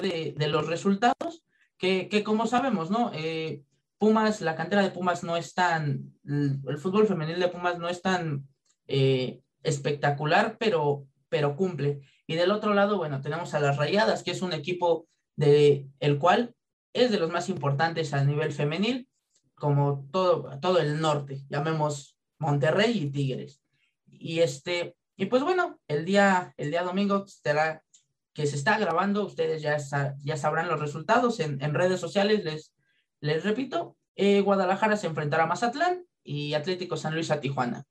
de, 0.00 0.34
de 0.36 0.48
los 0.48 0.66
resultados, 0.66 1.42
que, 1.78 2.08
que, 2.08 2.24
como 2.24 2.46
sabemos, 2.46 2.90
¿no? 2.90 3.10
Eh, 3.14 3.62
Pumas, 3.98 4.42
la 4.42 4.56
cantera 4.56 4.82
de 4.82 4.90
Pumas 4.90 5.24
no 5.24 5.36
es 5.36 5.54
tan, 5.54 6.14
el 6.24 6.78
fútbol 6.78 7.06
femenil 7.06 7.40
de 7.40 7.48
Pumas 7.48 7.78
no 7.78 7.88
es 7.88 8.02
tan 8.02 8.46
eh, 8.86 9.40
espectacular, 9.62 10.56
pero, 10.58 11.06
pero 11.36 11.54
cumple. 11.54 12.00
Y 12.26 12.36
del 12.36 12.50
otro 12.50 12.72
lado, 12.72 12.96
bueno, 12.96 13.20
tenemos 13.20 13.52
a 13.52 13.60
las 13.60 13.76
Rayadas, 13.76 14.22
que 14.22 14.30
es 14.30 14.40
un 14.40 14.54
equipo 14.54 15.06
de 15.36 15.86
el 16.00 16.18
cual 16.18 16.54
es 16.94 17.10
de 17.10 17.18
los 17.18 17.30
más 17.30 17.50
importantes 17.50 18.14
a 18.14 18.24
nivel 18.24 18.52
femenil, 18.52 19.06
como 19.54 20.08
todo, 20.10 20.58
todo 20.60 20.78
el 20.78 20.98
norte, 20.98 21.42
llamemos 21.50 22.16
Monterrey 22.38 22.96
y 22.96 23.10
Tigres. 23.10 23.60
Y 24.06 24.40
este, 24.40 24.96
y 25.14 25.26
pues 25.26 25.42
bueno, 25.42 25.78
el 25.88 26.06
día, 26.06 26.54
el 26.56 26.70
día 26.70 26.84
domingo 26.84 27.26
estará, 27.26 27.82
que 28.32 28.46
se 28.46 28.56
está 28.56 28.78
grabando, 28.78 29.26
ustedes 29.26 29.60
ya, 29.60 29.76
ya 30.24 30.36
sabrán 30.38 30.68
los 30.68 30.80
resultados 30.80 31.38
en, 31.40 31.62
en, 31.62 31.74
redes 31.74 32.00
sociales, 32.00 32.44
les, 32.44 32.72
les 33.20 33.44
repito, 33.44 33.98
eh, 34.14 34.40
Guadalajara 34.40 34.96
se 34.96 35.06
enfrentará 35.06 35.42
a 35.42 35.48
Mazatlán 35.48 36.02
y 36.24 36.54
Atlético 36.54 36.96
San 36.96 37.12
Luis 37.12 37.30
a 37.30 37.40
Tijuana. 37.40 37.84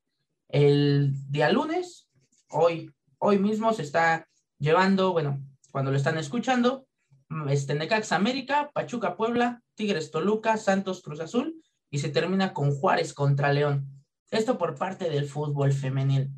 El 0.49 1.13
día 1.29 1.51
lunes, 1.51 2.09
hoy 2.49 2.94
hoy 3.19 3.39
mismo 3.39 3.73
se 3.73 3.81
está 3.81 4.27
llevando, 4.59 5.11
bueno, 5.11 5.41
cuando 5.71 5.91
lo 5.91 5.97
están 5.97 6.17
escuchando, 6.17 6.87
mm, 7.29 7.49
este 7.49 7.75
Necax 7.75 8.11
América, 8.11 8.71
Pachuca 8.73 9.15
Puebla, 9.15 9.61
Tigres 9.75 10.11
Toluca, 10.11 10.57
Santos 10.57 11.01
Cruz 11.01 11.19
Azul 11.19 11.61
y 11.89 11.99
se 11.99 12.09
termina 12.09 12.53
con 12.53 12.71
Juárez 12.75 13.13
contra 13.13 13.53
León. 13.53 13.87
Esto 14.31 14.57
por 14.57 14.75
parte 14.75 15.09
del 15.09 15.25
fútbol 15.27 15.73
femenil. 15.73 16.31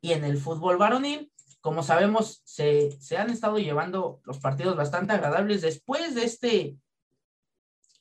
Y 0.00 0.12
en 0.12 0.24
el 0.24 0.38
fútbol 0.38 0.76
varonil, 0.76 1.32
como 1.60 1.82
sabemos, 1.82 2.42
se, 2.44 2.92
se 3.00 3.16
han 3.16 3.30
estado 3.30 3.58
llevando 3.58 4.20
los 4.24 4.38
partidos 4.38 4.76
bastante 4.76 5.12
agradables 5.12 5.62
después 5.62 6.14
de 6.14 6.24
este 6.24 6.76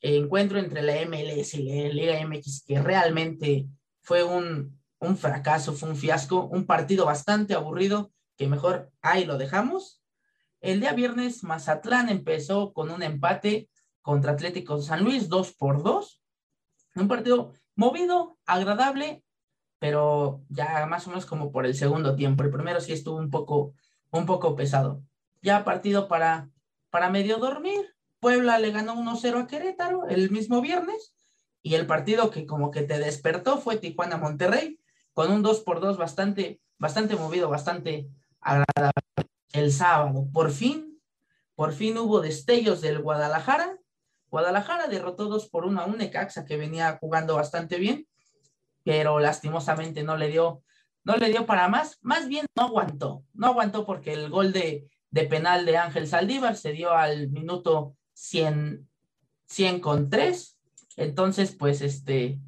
encuentro 0.01 0.59
entre 0.59 0.83
la 0.83 0.93
MLS 1.05 1.55
y 1.55 1.63
la 1.63 1.89
Liga 1.89 2.25
MX, 2.25 2.63
que 2.65 2.79
realmente 2.81 3.67
fue 4.01 4.23
un, 4.23 4.79
un 4.99 5.17
fracaso, 5.17 5.73
fue 5.73 5.89
un 5.89 5.95
fiasco, 5.95 6.45
un 6.45 6.65
partido 6.65 7.05
bastante 7.05 7.53
aburrido 7.53 8.11
que 8.37 8.47
mejor 8.47 8.91
ahí 9.01 9.25
lo 9.25 9.37
dejamos. 9.37 10.01
El 10.61 10.79
día 10.79 10.93
viernes, 10.93 11.43
Mazatlán 11.43 12.09
empezó 12.09 12.73
con 12.73 12.89
un 12.89 13.03
empate 13.03 13.69
contra 14.01 14.31
Atlético 14.31 14.81
San 14.81 15.03
Luis, 15.03 15.27
2 15.27 15.53
por 15.53 15.83
2. 15.83 16.21
Un 16.95 17.07
partido 17.07 17.51
movido, 17.75 18.37
agradable, 18.45 19.23
pero 19.79 20.43
ya 20.49 20.85
más 20.85 21.05
o 21.05 21.09
menos 21.09 21.25
como 21.25 21.51
por 21.51 21.65
el 21.65 21.75
segundo 21.75 22.15
tiempo. 22.15 22.43
El 22.43 22.51
primero 22.51 22.79
sí 22.79 22.93
estuvo 22.93 23.17
un 23.17 23.29
poco, 23.29 23.73
un 24.11 24.25
poco 24.25 24.55
pesado. 24.55 25.03
Ya 25.41 25.63
partido 25.63 26.07
para, 26.07 26.49
para 26.89 27.09
medio 27.09 27.37
dormir. 27.37 27.93
Puebla 28.19 28.57
le 28.57 28.71
ganó 28.71 28.95
1-0 28.95 29.43
a 29.43 29.47
Querétaro 29.47 30.07
el 30.07 30.31
mismo 30.31 30.61
viernes. 30.61 31.13
Y 31.61 31.75
el 31.75 31.85
partido 31.85 32.31
que 32.31 32.45
como 32.45 32.71
que 32.71 32.81
te 32.81 32.97
despertó 32.97 33.57
fue 33.57 33.77
Tijuana-Monterrey, 33.77 34.79
con 35.13 35.31
un 35.31 35.43
2 35.43 35.61
por 35.61 35.81
2 35.81 35.97
bastante, 35.97 36.61
bastante 36.77 37.15
movido, 37.15 37.49
bastante, 37.49 38.09
El 39.51 39.71
sábado, 39.71 40.27
por 40.31 40.51
fin, 40.51 41.01
por 41.55 41.73
fin 41.73 41.97
hubo 41.97 42.21
destellos 42.21 42.81
del 42.81 43.01
Guadalajara. 43.01 43.77
Guadalajara 44.29 44.87
derrotó 44.87 45.25
dos 45.25 45.49
por 45.49 45.65
uno 45.65 45.81
a 45.81 45.85
un 45.85 45.97
Necaxa 45.97 46.45
que 46.45 46.57
venía 46.57 46.97
jugando 46.99 47.35
bastante 47.35 47.77
bien, 47.77 48.07
pero 48.83 49.19
lastimosamente 49.19 50.03
no 50.03 50.17
le 50.17 50.29
dio, 50.29 50.63
no 51.03 51.17
le 51.17 51.29
dio 51.29 51.45
para 51.45 51.67
más. 51.67 51.97
Más 52.01 52.27
bien 52.27 52.45
no 52.55 52.63
aguantó, 52.63 53.23
no 53.33 53.47
aguantó 53.47 53.85
porque 53.85 54.13
el 54.13 54.29
gol 54.29 54.53
de, 54.53 54.89
de 55.09 55.23
penal 55.23 55.65
de 55.65 55.77
Ángel 55.77 56.07
Saldívar 56.07 56.55
se 56.55 56.73
dio 56.73 56.91
al 56.91 57.29
minuto 57.29 57.95
100, 58.13 58.87
100 59.47 59.79
con 59.79 60.09
3. 60.09 60.59
Entonces, 60.97 61.55
pues 61.55 61.81
este, 61.81 62.39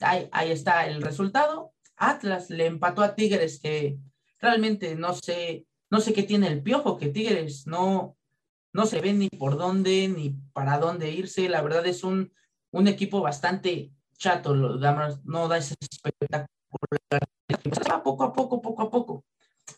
ahí, 0.00 0.28
ahí 0.32 0.50
está 0.50 0.86
el 0.86 1.02
resultado. 1.02 1.72
Atlas 1.96 2.50
le 2.50 2.66
empató 2.66 3.02
a 3.02 3.14
Tigres 3.14 3.60
que 3.60 3.98
realmente 4.44 4.94
no 4.94 5.14
sé, 5.14 5.66
no 5.90 6.00
sé 6.00 6.12
qué 6.12 6.22
tiene 6.22 6.48
el 6.48 6.62
piojo, 6.62 6.96
que 6.96 7.08
Tigres 7.08 7.66
no, 7.66 8.16
no 8.72 8.86
se 8.86 9.00
ve 9.00 9.12
ni 9.12 9.28
por 9.28 9.56
dónde 9.56 10.08
ni 10.08 10.30
para 10.52 10.78
dónde 10.78 11.10
irse. 11.10 11.48
La 11.48 11.62
verdad 11.62 11.86
es 11.86 12.04
un, 12.04 12.32
un 12.70 12.88
equipo 12.88 13.20
bastante 13.20 13.90
chato, 14.18 14.54
lo, 14.54 14.78
no 15.24 15.48
da 15.48 15.58
ese 15.58 15.74
espectáculo. 15.80 16.48
Poco 18.02 18.24
a 18.24 18.32
poco, 18.32 18.60
poco 18.60 18.82
a 18.82 18.90
poco. 18.90 19.24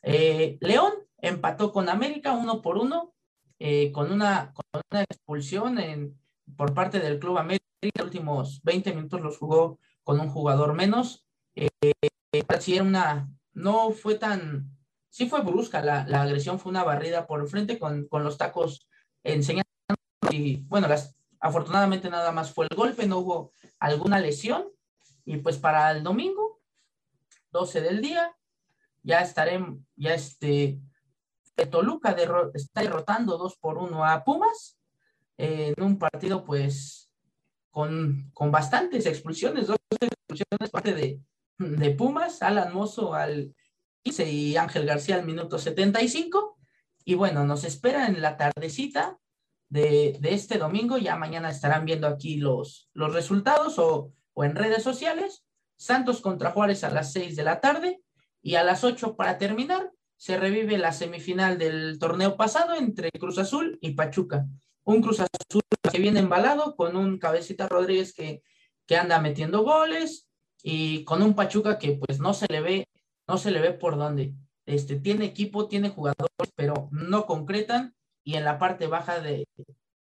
Eh, 0.02 0.58
León 0.60 0.92
empató 1.18 1.72
con 1.72 1.88
América 1.88 2.32
uno 2.32 2.60
por 2.60 2.76
uno, 2.78 3.14
eh, 3.58 3.92
con, 3.92 4.10
una, 4.10 4.52
con 4.52 4.82
una 4.90 5.02
expulsión 5.02 5.78
en, 5.78 6.18
por 6.56 6.74
parte 6.74 7.00
del 7.00 7.18
Club 7.18 7.38
América. 7.38 7.64
Los 7.82 8.06
últimos 8.06 8.60
20 8.62 8.94
minutos 8.94 9.20
los 9.20 9.38
jugó 9.38 9.78
con 10.02 10.18
un 10.20 10.28
jugador 10.28 10.74
menos. 10.74 11.24
Eh, 11.54 11.68
era 12.32 12.82
una, 12.82 13.28
no 13.56 13.90
fue 13.90 14.16
tan, 14.16 14.70
sí 15.08 15.28
fue 15.28 15.40
brusca, 15.40 15.82
la, 15.82 16.06
la 16.06 16.22
agresión 16.22 16.60
fue 16.60 16.68
una 16.68 16.84
barrida 16.84 17.26
por 17.26 17.40
el 17.40 17.48
frente 17.48 17.78
con, 17.78 18.06
con 18.06 18.22
los 18.22 18.36
tacos 18.36 18.86
enseñando 19.24 19.66
y 20.30 20.56
bueno, 20.68 20.86
las, 20.88 21.16
afortunadamente 21.40 22.10
nada 22.10 22.32
más 22.32 22.52
fue 22.52 22.66
el 22.68 22.76
golpe, 22.76 23.06
no 23.06 23.18
hubo 23.18 23.52
alguna 23.78 24.20
lesión 24.20 24.66
y 25.24 25.38
pues 25.38 25.56
para 25.56 25.90
el 25.90 26.02
domingo, 26.02 26.60
12 27.50 27.80
del 27.80 28.02
día, 28.02 28.36
ya 29.02 29.20
estaremos, 29.20 29.78
ya 29.96 30.12
este, 30.12 30.78
Toluca 31.70 32.14
está 32.52 32.82
derrotando 32.82 33.38
2 33.38 33.56
por 33.56 33.78
1 33.78 34.04
a 34.04 34.22
Pumas 34.22 34.78
en 35.38 35.82
un 35.82 35.98
partido 35.98 36.44
pues 36.44 37.10
con, 37.70 38.30
con 38.34 38.50
bastantes 38.50 39.06
expulsiones, 39.06 39.66
dos 39.68 39.78
expulsiones 39.98 40.70
parte 40.70 40.92
de, 40.92 41.20
de 41.58 41.90
Pumas, 41.90 42.42
Alan 42.42 42.72
Mozo 42.72 43.14
al 43.14 43.54
15 44.04 44.30
y 44.30 44.56
Ángel 44.56 44.86
García 44.86 45.16
al 45.16 45.26
minuto 45.26 45.58
75. 45.58 46.58
Y 47.04 47.14
bueno, 47.14 47.44
nos 47.44 47.64
espera 47.64 48.06
en 48.06 48.20
la 48.20 48.36
tardecita 48.36 49.18
de, 49.68 50.16
de, 50.20 50.34
este 50.34 50.58
domingo. 50.58 50.98
Ya 50.98 51.16
mañana 51.16 51.50
estarán 51.50 51.84
viendo 51.84 52.06
aquí 52.06 52.36
los, 52.36 52.88
los 52.92 53.12
resultados 53.12 53.78
o, 53.78 54.12
o, 54.34 54.44
en 54.44 54.56
redes 54.56 54.82
sociales. 54.82 55.44
Santos 55.76 56.20
contra 56.20 56.52
Juárez 56.52 56.84
a 56.84 56.90
las 56.90 57.12
6 57.12 57.36
de 57.36 57.42
la 57.42 57.60
tarde 57.60 58.00
y 58.42 58.54
a 58.54 58.64
las 58.64 58.82
8 58.82 59.16
para 59.16 59.38
terminar 59.38 59.90
se 60.16 60.38
revive 60.38 60.78
la 60.78 60.92
semifinal 60.92 61.58
del 61.58 61.98
torneo 61.98 62.36
pasado 62.38 62.74
entre 62.74 63.10
Cruz 63.10 63.38
Azul 63.38 63.78
y 63.82 63.90
Pachuca. 63.90 64.46
Un 64.84 65.02
Cruz 65.02 65.20
Azul 65.20 65.62
que 65.92 65.98
viene 65.98 66.20
embalado 66.20 66.74
con 66.76 66.96
un 66.96 67.18
Cabecita 67.18 67.68
Rodríguez 67.68 68.14
que, 68.14 68.42
que 68.86 68.96
anda 68.96 69.20
metiendo 69.20 69.62
goles 69.62 70.26
y 70.62 71.04
con 71.04 71.22
un 71.22 71.34
Pachuca 71.34 71.78
que 71.78 71.92
pues 71.92 72.20
no 72.20 72.34
se 72.34 72.46
le 72.48 72.60
ve, 72.60 72.88
no 73.26 73.38
se 73.38 73.50
le 73.50 73.60
ve 73.60 73.72
por 73.72 73.96
dónde. 73.96 74.34
Este, 74.64 74.96
tiene 74.96 75.24
equipo, 75.24 75.68
tiene 75.68 75.90
jugadores, 75.90 76.52
pero 76.56 76.88
no 76.90 77.26
concretan 77.26 77.94
y 78.24 78.34
en 78.34 78.44
la 78.44 78.58
parte 78.58 78.88
baja 78.88 79.20
de, 79.20 79.46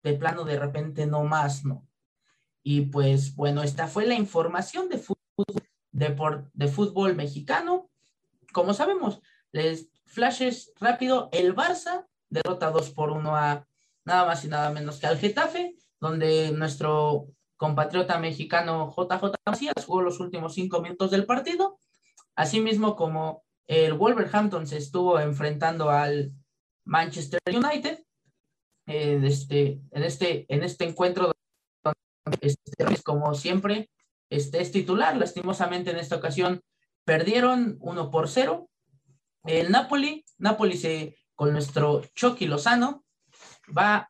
de 0.03 0.13
plano 0.13 0.43
de 0.43 0.59
repente 0.59 1.05
no 1.05 1.23
más, 1.23 1.65
¿no? 1.65 1.87
Y 2.63 2.81
pues 2.81 3.35
bueno, 3.35 3.61
esta 3.61 3.87
fue 3.87 4.07
la 4.07 4.15
información 4.15 4.89
de 4.89 4.97
fútbol, 6.67 7.15
mexicano. 7.15 7.91
Como 8.51 8.73
sabemos, 8.73 9.21
les 9.51 9.89
flashes 10.05 10.73
rápido, 10.79 11.29
el 11.31 11.55
Barça 11.55 12.07
derrota 12.27 12.71
2 12.71 12.89
por 12.89 13.11
1 13.11 13.35
a 13.35 13.67
nada 14.03 14.25
más 14.25 14.43
y 14.45 14.47
nada 14.47 14.71
menos 14.71 14.99
que 14.99 15.05
al 15.05 15.19
Getafe, 15.19 15.75
donde 15.99 16.51
nuestro 16.51 17.27
compatriota 17.57 18.19
mexicano 18.19 18.93
JJ 18.95 19.35
Macías 19.45 19.85
jugó 19.85 20.01
los 20.01 20.19
últimos 20.19 20.53
cinco 20.53 20.81
minutos 20.81 21.11
del 21.11 21.25
partido, 21.25 21.79
asimismo 22.35 22.95
como 22.95 23.43
el 23.67 23.93
Wolverhampton 23.93 24.67
se 24.67 24.77
estuvo 24.77 25.19
enfrentando 25.19 25.89
al 25.89 26.31
Manchester 26.85 27.41
United, 27.47 27.99
este, 28.85 29.81
en 29.91 30.03
este, 30.03 30.45
en 30.47 30.63
este 30.63 30.85
encuentro, 30.85 31.31
este, 32.41 33.01
como 33.03 33.33
siempre, 33.33 33.89
este 34.29 34.61
es 34.61 34.71
titular, 34.71 35.17
lastimosamente 35.17 35.91
en 35.91 35.97
esta 35.97 36.15
ocasión 36.15 36.61
perdieron 37.03 37.77
1 37.79 38.11
por 38.11 38.27
0. 38.27 38.69
El 39.43 39.71
Napoli, 39.71 40.25
Napoli 40.37 40.77
se, 40.77 41.17
con 41.35 41.51
nuestro 41.51 42.01
Chucky 42.15 42.47
Lozano, 42.47 43.05
va 43.75 44.09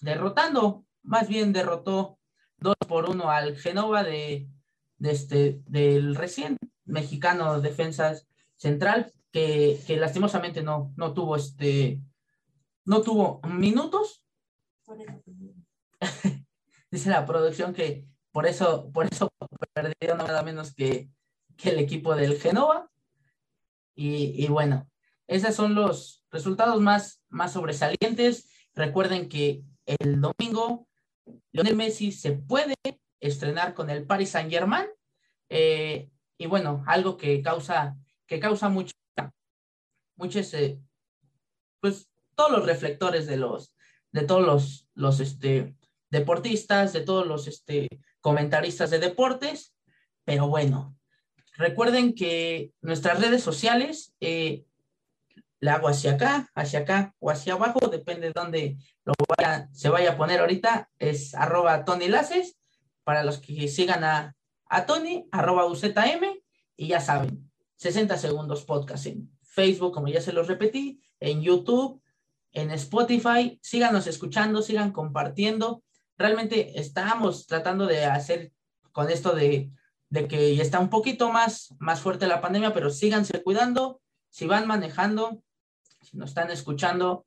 derrotando, 0.00 0.84
más 1.02 1.28
bien 1.28 1.52
derrotó 1.52 2.18
2 2.62 2.74
por 2.88 3.10
1 3.10 3.30
al 3.30 3.56
Genova 3.56 4.02
de, 4.04 4.48
de 4.98 5.10
este, 5.10 5.60
del 5.66 6.14
recién 6.14 6.56
mexicano 6.84 7.60
defensas 7.60 8.26
central, 8.56 9.12
que, 9.32 9.80
que 9.86 9.96
lastimosamente 9.96 10.62
no, 10.62 10.92
no 10.96 11.14
tuvo 11.14 11.36
este, 11.36 12.00
no 12.84 13.02
tuvo 13.02 13.40
minutos. 13.42 14.24
Dice 16.90 17.10
la 17.10 17.24
producción 17.26 17.72
que 17.72 18.06
por 18.30 18.46
eso, 18.46 18.90
por 18.92 19.06
eso 19.10 19.28
perdió 19.72 20.16
nada 20.16 20.42
menos 20.42 20.74
que, 20.74 21.10
que 21.56 21.70
el 21.70 21.78
equipo 21.78 22.14
del 22.14 22.40
Genova. 22.40 22.90
Y, 23.94 24.42
y, 24.42 24.48
bueno, 24.48 24.88
esos 25.26 25.54
son 25.54 25.74
los 25.74 26.24
resultados 26.30 26.80
más, 26.80 27.22
más 27.28 27.52
sobresalientes. 27.52 28.48
Recuerden 28.74 29.28
que 29.28 29.62
el 29.86 30.20
domingo 30.20 30.86
Lionel 31.52 31.76
Messi 31.76 32.12
se 32.12 32.32
puede 32.32 32.74
estrenar 33.20 33.74
con 33.74 33.90
el 33.90 34.06
Paris 34.06 34.30
Saint 34.30 34.50
Germain. 34.50 34.86
Eh, 35.48 36.10
y 36.38 36.46
bueno, 36.46 36.82
algo 36.86 37.16
que 37.16 37.42
causa, 37.42 37.96
que 38.26 38.40
causa 38.40 38.68
muchos, 38.68 38.94
eh, 40.54 40.80
pues 41.80 42.08
todos 42.34 42.50
los 42.50 42.66
reflectores 42.66 43.26
de 43.26 43.36
los, 43.36 43.74
de 44.10 44.22
todos 44.22 44.44
los, 44.44 44.88
los 44.94 45.20
este, 45.20 45.76
deportistas, 46.10 46.92
de 46.92 47.02
todos 47.02 47.26
los 47.26 47.46
este, 47.46 47.88
comentaristas 48.20 48.90
de 48.90 48.98
deportes. 48.98 49.74
Pero 50.24 50.48
bueno, 50.48 50.96
recuerden 51.56 52.14
que 52.14 52.72
nuestras 52.80 53.20
redes 53.20 53.42
sociales, 53.42 54.14
eh, 54.20 54.64
la 55.62 55.74
hago 55.74 55.86
hacia 55.86 56.14
acá, 56.14 56.50
hacia 56.56 56.80
acá 56.80 57.14
o 57.20 57.30
hacia 57.30 57.52
abajo, 57.54 57.78
depende 57.88 58.26
de 58.26 58.32
dónde 58.32 58.78
lo 59.04 59.14
vaya, 59.38 59.68
se 59.72 59.88
vaya 59.88 60.12
a 60.12 60.16
poner 60.16 60.40
ahorita, 60.40 60.90
es 60.98 61.36
arroba 61.36 61.84
Tony 61.84 62.08
Laces, 62.08 62.58
para 63.04 63.22
los 63.22 63.38
que 63.38 63.68
sigan 63.68 64.02
a, 64.02 64.34
a 64.66 64.86
Tony, 64.86 65.28
arroba 65.30 65.66
UZM, 65.66 66.42
y 66.76 66.88
ya 66.88 67.00
saben, 67.00 67.48
60 67.76 68.18
segundos 68.18 68.64
podcast 68.64 69.06
en 69.06 69.30
Facebook, 69.40 69.94
como 69.94 70.08
ya 70.08 70.20
se 70.20 70.32
los 70.32 70.48
repetí, 70.48 71.00
en 71.20 71.42
YouTube, 71.42 72.02
en 72.50 72.72
Spotify, 72.72 73.60
síganos 73.62 74.08
escuchando, 74.08 74.62
sigan 74.62 74.90
compartiendo. 74.90 75.84
Realmente 76.18 76.80
estamos 76.80 77.46
tratando 77.46 77.86
de 77.86 78.04
hacer 78.04 78.50
con 78.90 79.10
esto 79.10 79.32
de, 79.32 79.70
de 80.08 80.26
que 80.26 80.56
ya 80.56 80.62
está 80.64 80.80
un 80.80 80.90
poquito 80.90 81.30
más, 81.30 81.72
más 81.78 82.00
fuerte 82.00 82.26
la 82.26 82.40
pandemia, 82.40 82.74
pero 82.74 82.90
síganse 82.90 83.44
cuidando, 83.44 84.00
si 84.28 84.48
van 84.48 84.66
manejando, 84.66 85.40
si 86.12 86.18
nos 86.18 86.30
están 86.30 86.50
escuchando, 86.50 87.24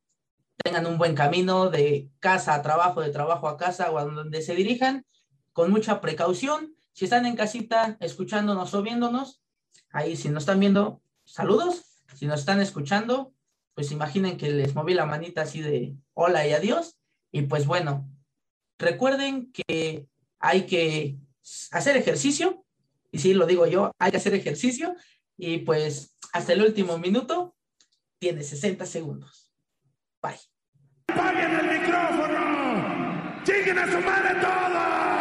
tengan 0.63 0.85
un 0.85 0.99
buen 0.99 1.15
camino 1.15 1.71
de 1.71 2.11
casa 2.19 2.53
a 2.53 2.61
trabajo, 2.61 3.01
de 3.01 3.09
trabajo 3.09 3.47
a 3.47 3.57
casa 3.57 3.89
o 3.89 3.97
a 3.97 4.05
donde 4.05 4.43
se 4.43 4.53
dirijan, 4.53 5.05
con 5.53 5.71
mucha 5.71 6.01
precaución. 6.01 6.75
Si 6.93 7.05
están 7.05 7.25
en 7.25 7.35
casita 7.35 7.97
escuchándonos 7.99 8.75
o 8.75 8.83
viéndonos, 8.83 9.41
ahí 9.91 10.15
si 10.15 10.29
nos 10.29 10.43
están 10.43 10.59
viendo, 10.59 11.01
saludos. 11.23 12.03
Si 12.15 12.27
nos 12.27 12.41
están 12.41 12.61
escuchando, 12.61 13.33
pues 13.73 13.91
imaginen 13.91 14.37
que 14.37 14.51
les 14.51 14.75
moví 14.75 14.93
la 14.93 15.05
manita 15.05 15.41
así 15.41 15.61
de 15.61 15.95
hola 16.13 16.47
y 16.47 16.53
adiós. 16.53 16.95
Y 17.31 17.41
pues 17.41 17.65
bueno, 17.65 18.07
recuerden 18.77 19.51
que 19.51 20.07
hay 20.39 20.67
que 20.67 21.17
hacer 21.71 21.97
ejercicio. 21.97 22.63
Y 23.11 23.17
sí, 23.17 23.33
lo 23.33 23.47
digo 23.47 23.65
yo, 23.65 23.91
hay 23.97 24.11
que 24.11 24.17
hacer 24.17 24.35
ejercicio. 24.35 24.95
Y 25.37 25.59
pues 25.59 26.15
hasta 26.33 26.53
el 26.53 26.61
último 26.61 26.99
minuto, 26.99 27.54
tiene 28.19 28.43
60 28.43 28.85
segundos. 28.85 29.51
Bye. 30.21 30.39
¡Apaguen 31.07 31.51
el 31.51 31.79
micrófono! 31.79 33.43
¡Chinguen 33.43 33.79
a 33.79 33.91
su 33.91 33.99
madre 33.99 34.41
todos! 34.41 35.14